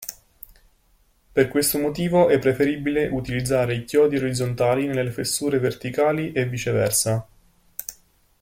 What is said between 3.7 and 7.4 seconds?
i chiodi orizzontali nelle fessure verticali e viceversa.